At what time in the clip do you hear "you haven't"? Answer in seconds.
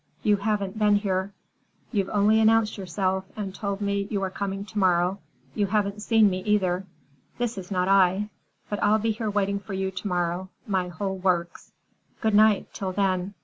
0.23-0.79, 5.53-6.01